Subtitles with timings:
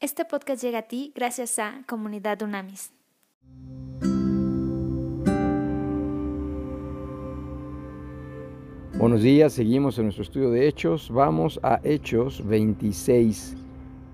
[0.00, 2.92] Este podcast llega a ti gracias a Comunidad Unamis.
[8.96, 11.10] Buenos días, seguimos en nuestro estudio de Hechos.
[11.10, 13.56] Vamos a Hechos 26,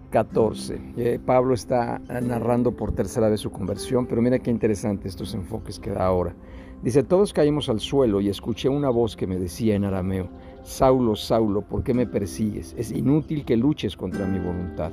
[0.09, 0.81] 14.
[0.97, 5.79] Eh, Pablo está narrando por tercera vez su conversión, pero mira qué interesante estos enfoques
[5.79, 6.35] que da ahora.
[6.83, 10.31] Dice, todos caímos al suelo y escuché una voz que me decía en arameo,
[10.63, 12.75] Saulo, Saulo, ¿por qué me persigues?
[12.79, 14.91] Es inútil que luches contra mi voluntad.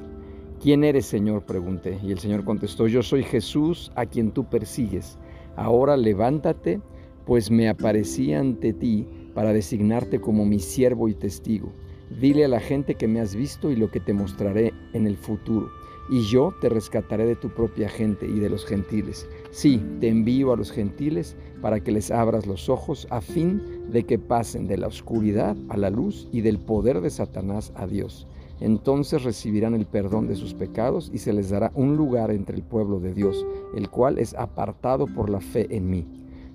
[0.62, 1.42] ¿Quién eres, Señor?
[1.42, 1.98] pregunté.
[2.04, 5.18] Y el Señor contestó, yo soy Jesús a quien tú persigues.
[5.56, 6.80] Ahora levántate,
[7.26, 11.72] pues me aparecí ante ti para designarte como mi siervo y testigo.
[12.20, 15.18] Dile a la gente que me has visto y lo que te mostraré en el
[15.18, 15.68] futuro.
[16.12, 19.28] Y yo te rescataré de tu propia gente y de los gentiles.
[19.50, 24.04] Sí, te envío a los gentiles para que les abras los ojos a fin de
[24.04, 28.28] que pasen de la oscuridad a la luz y del poder de Satanás a Dios
[28.62, 32.62] entonces recibirán el perdón de sus pecados y se les dará un lugar entre el
[32.62, 33.46] pueblo de Dios,
[33.76, 36.06] el cual es apartado por la fe en mí.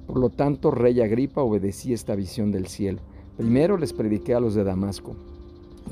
[0.06, 3.00] Por lo tanto, rey Agripa obedecí esta visión del cielo.
[3.36, 5.16] Primero les prediqué a los de Damasco,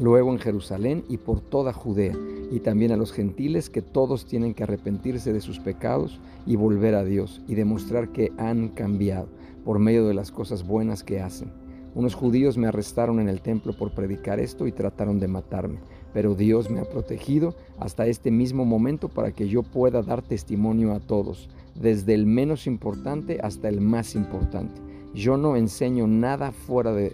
[0.01, 2.17] luego en Jerusalén y por toda Judea,
[2.51, 6.95] y también a los gentiles que todos tienen que arrepentirse de sus pecados y volver
[6.95, 9.27] a Dios, y demostrar que han cambiado
[9.65, 11.64] por medio de las cosas buenas que hacen.
[11.95, 15.79] Unos judíos me arrestaron en el templo por predicar esto y trataron de matarme
[16.15, 20.93] pero Dios me ha protegido hasta este mismo momento para que yo pueda dar testimonio
[20.93, 24.81] a todos, desde el menos importante hasta el más importante.
[25.13, 27.13] Yo no enseño nada fuera de,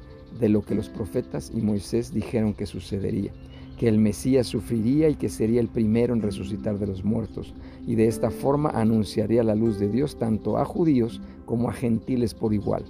[0.49, 3.33] lo que los profetas y Moisés dijeron que sucedería,
[3.79, 7.55] que el Mesías sufriría y que sería el primero en resucitar de los muertos,
[7.87, 12.35] y de esta forma anunciaría la luz de Dios tanto a judíos como a gentiles
[12.35, 12.85] por igual.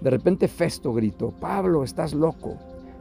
[0.00, 2.58] De repente Festo gritó, Pablo, estás loco,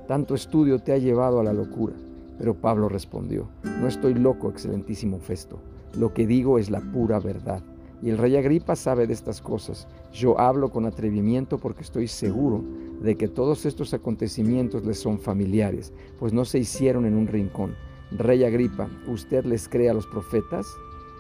[0.08, 1.94] tanto estudio te ha llevado a la locura.
[2.38, 5.60] Pero Pablo respondió, no estoy loco, excelentísimo Festo,
[5.98, 7.62] lo que digo es la pura verdad.
[8.02, 9.88] Y el rey Agripa sabe de estas cosas.
[10.12, 12.62] Yo hablo con atrevimiento porque estoy seguro
[13.02, 17.76] de que todos estos acontecimientos les son familiares, pues no se hicieron en un rincón.
[18.12, 20.68] Rey Agripa, ¿usted les cree a los profetas?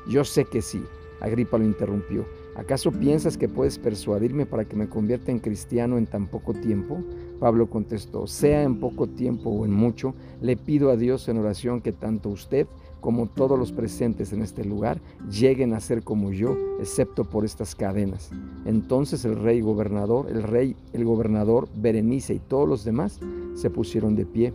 [0.09, 0.83] Yo sé que sí.
[1.21, 2.25] Agripa lo interrumpió.
[2.55, 7.03] ¿Acaso piensas que puedes persuadirme para que me convierta en cristiano en tan poco tiempo?
[7.39, 11.81] Pablo contestó, sea en poco tiempo o en mucho, le pido a Dios en oración
[11.81, 12.67] que tanto usted
[13.01, 17.75] como todos los presentes en este lugar lleguen a ser como yo, excepto por estas
[17.75, 18.29] cadenas.
[18.65, 23.19] Entonces el rey gobernador, el rey, el gobernador, Berenice y todos los demás
[23.55, 24.53] se pusieron de pie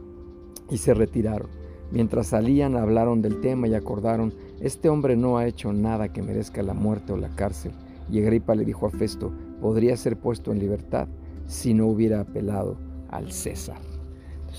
[0.70, 1.48] y se retiraron.
[1.90, 6.62] Mientras salían hablaron del tema y acordaron, este hombre no ha hecho nada que merezca
[6.62, 7.72] la muerte o la cárcel.
[8.10, 11.08] Y Agripa le dijo a Festo, podría ser puesto en libertad
[11.46, 12.76] si no hubiera apelado
[13.10, 13.78] al César.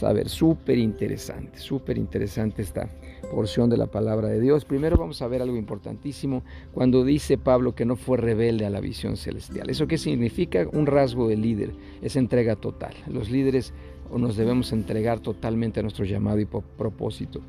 [0.02, 2.90] a ver, súper interesante, súper interesante esta
[3.32, 4.66] porción de la palabra de Dios.
[4.66, 6.44] Primero vamos a ver algo importantísimo
[6.74, 9.70] cuando dice Pablo que no fue rebelde a la visión celestial.
[9.70, 10.68] ¿Eso qué significa?
[10.72, 12.94] Un rasgo de líder, es entrega total.
[13.08, 13.74] Los líderes
[14.18, 17.42] nos debemos entregar totalmente a nuestro llamado y propósito.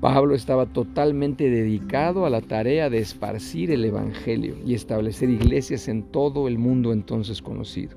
[0.00, 6.02] Pablo estaba totalmente dedicado a la tarea de esparcir el Evangelio y establecer iglesias en
[6.02, 7.96] todo el mundo entonces conocido.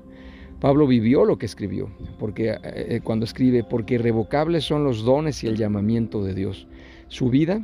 [0.60, 5.42] Pablo vivió lo que escribió, porque eh, eh, cuando escribe, porque irrevocables son los dones
[5.44, 6.66] y el llamamiento de Dios.
[7.08, 7.60] Su vida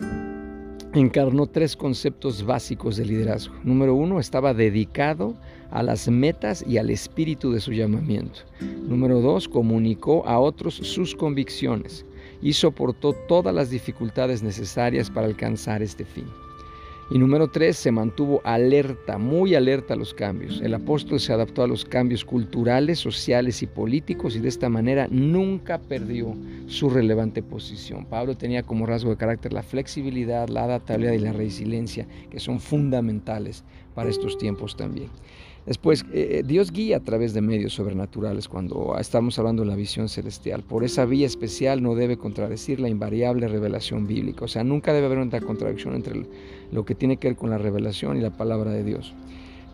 [0.93, 3.55] encarnó tres conceptos básicos de liderazgo.
[3.65, 5.35] Número uno, estaba dedicado
[5.71, 8.41] a las metas y al espíritu de su llamamiento.
[8.61, 12.07] Número dos, comunicó a otros sus convicciones
[12.43, 16.27] y soportó todas las dificultades necesarias para alcanzar este fin.
[17.09, 20.61] Y número tres, se mantuvo alerta, muy alerta a los cambios.
[20.61, 25.07] El apóstol se adaptó a los cambios culturales, sociales y políticos y de esta manera
[25.09, 26.35] nunca perdió
[26.67, 28.07] su relevante posición.
[28.07, 32.59] Pablo tenía como rasgo de carácter la flexibilidad, la adaptabilidad y la resiliencia, que son
[32.59, 33.63] fundamentales
[33.95, 35.09] para estos tiempos también.
[35.67, 40.09] Después, eh, Dios guía a través de medios sobrenaturales cuando estamos hablando de la visión
[40.09, 40.63] celestial.
[40.63, 44.45] Por esa vía especial no debe contradecir la invariable revelación bíblica.
[44.45, 46.25] O sea, nunca debe haber una contradicción entre
[46.71, 49.13] lo que tiene que ver con la revelación y la palabra de Dios.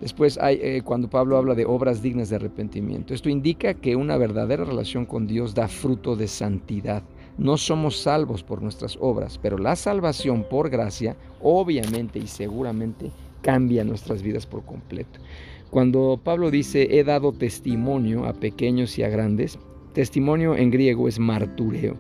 [0.00, 4.64] Después, eh, cuando Pablo habla de obras dignas de arrepentimiento, esto indica que una verdadera
[4.64, 7.02] relación con Dios da fruto de santidad.
[7.36, 13.10] No somos salvos por nuestras obras, pero la salvación por gracia, obviamente y seguramente,
[13.42, 15.20] cambia nuestras vidas por completo.
[15.72, 19.58] Cuando Pablo dice, he dado testimonio a pequeños y a grandes,
[19.94, 21.96] testimonio en griego es martureo.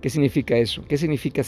[0.00, 0.84] ¿Qué significa eso?
[0.86, 1.42] ¿Qué significa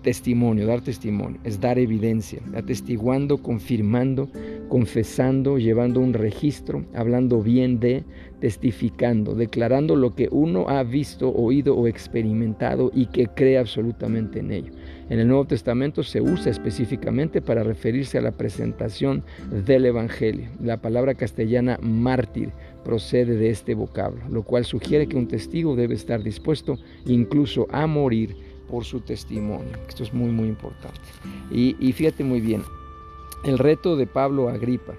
[0.00, 1.38] testimonio, dar testimonio?
[1.44, 4.30] Es dar evidencia, atestiguando, confirmando,
[4.70, 8.04] confesando, llevando un registro, hablando bien de,
[8.40, 14.50] testificando, declarando lo que uno ha visto, oído o experimentado y que cree absolutamente en
[14.50, 14.72] ello.
[15.10, 19.24] En el Nuevo Testamento se usa específicamente para referirse a la presentación
[19.64, 20.50] del Evangelio.
[20.62, 22.50] La palabra castellana mártir
[22.84, 27.86] procede de este vocablo, lo cual sugiere que un testigo debe estar dispuesto incluso a
[27.86, 28.36] morir
[28.68, 29.72] por su testimonio.
[29.88, 31.00] Esto es muy, muy importante.
[31.50, 32.62] Y, fíjate muy bien,
[33.44, 34.94] el reto de Pablo Agripa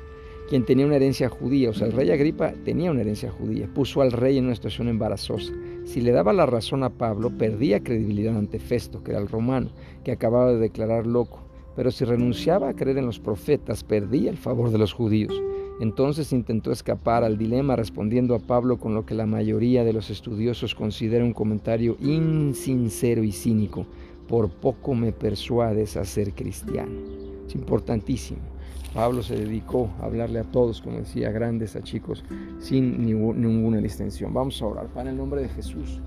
[0.49, 4.01] quien tenía una herencia judía, o sea, el rey Agripa tenía una herencia judía, puso
[4.01, 5.53] al rey en una situación embarazosa.
[5.85, 9.69] Si le daba la razón a Pablo, perdía credibilidad ante Festo, que era el romano,
[10.03, 11.41] que acababa de declarar loco.
[11.75, 15.39] Pero si renunciaba a creer en los profetas, perdía el favor de los judíos.
[15.79, 20.09] Entonces intentó escapar al dilema respondiendo a Pablo con lo que la mayoría de los
[20.09, 23.85] estudiosos considera un comentario insincero y cínico.
[24.27, 26.99] Por poco me persuades a ser cristiano.
[27.45, 28.58] Es importantísimo.
[28.93, 32.23] Pablo se dedicó a hablarle a todos, como decía, grandes, a chicos,
[32.59, 34.33] sin ninguna distinción.
[34.33, 34.87] Vamos a orar.
[34.87, 36.01] Para el nombre de Jesús,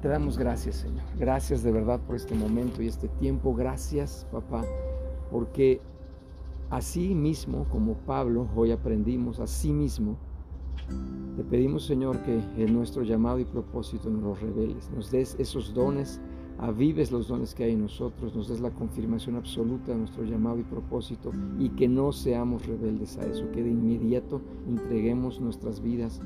[0.00, 1.04] te damos gracias, Señor.
[1.18, 3.54] Gracias de verdad por este momento y este tiempo.
[3.54, 4.64] Gracias, papá,
[5.30, 5.80] porque
[6.70, 10.16] así mismo, como Pablo, hoy aprendimos, así mismo,
[11.36, 15.72] te pedimos, Señor, que en nuestro llamado y propósito nos los reveles, nos des esos
[15.74, 16.20] dones
[16.58, 20.58] avives los dones que hay en nosotros, nos des la confirmación absoluta de nuestro llamado
[20.58, 26.20] y propósito y que no seamos rebeldes a eso, que de inmediato entreguemos nuestras vidas,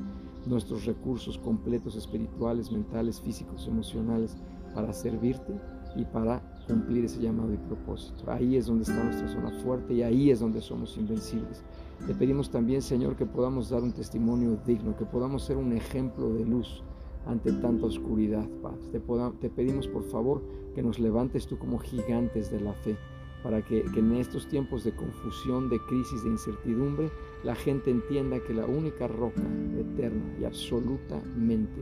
[0.45, 4.37] nuestros recursos completos espirituales, mentales, físicos, emocionales
[4.73, 5.53] para servirte
[5.95, 8.29] y para cumplir ese llamado y propósito.
[8.31, 11.63] Ahí es donde está nuestra zona fuerte y ahí es donde somos invencibles.
[12.05, 16.31] Te pedimos también, Señor, que podamos dar un testimonio digno, que podamos ser un ejemplo
[16.33, 16.83] de luz
[17.25, 19.01] ante tanta oscuridad, Padre.
[19.39, 20.41] Te, pedimos por favor
[20.75, 22.95] que nos levantes tú como gigantes de la fe,
[23.43, 27.09] para que, que en estos tiempos de confusión, de crisis, de incertidumbre,
[27.43, 29.41] la gente entienda que la única roca
[29.77, 31.81] eterna y absolutamente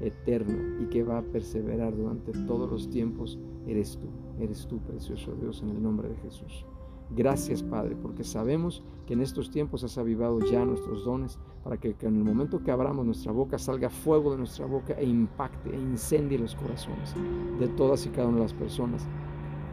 [0.00, 4.08] eterno y que va a perseverar durante todos los tiempos, eres tú,
[4.40, 6.64] eres tú, precioso Dios, en el nombre de Jesús.
[7.10, 11.96] Gracias, Padre, porque sabemos que en estos tiempos has avivado ya nuestros dones para que,
[12.00, 15.78] en el momento que abramos nuestra boca salga fuego de nuestra boca e impacte e
[15.78, 17.14] incendie los corazones
[17.58, 19.06] de todas y cada una de las personas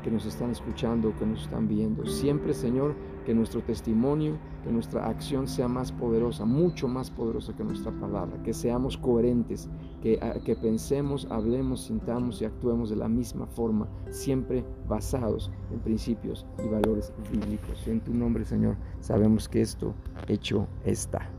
[0.06, 2.06] que nos están escuchando, que nos están viendo.
[2.06, 2.94] Siempre, Señor,
[3.26, 8.40] que nuestro testimonio, que nuestra acción sea más poderosa, mucho más poderosa que nuestra palabra,
[8.44, 9.68] que seamos coherentes,
[10.04, 15.80] que, ah, que pensemos, hablemos, sintamos y actuemos de la misma forma, siempre basados en
[15.80, 17.88] principios y valores bíblicos.
[17.88, 19.96] En tu nombre, Señor, sabemos que esto
[20.28, 21.32] hecho está.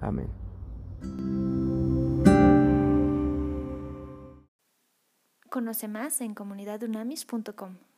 [0.00, 0.28] Amén.
[5.50, 7.91] Conoce más en comunidadunamis.com.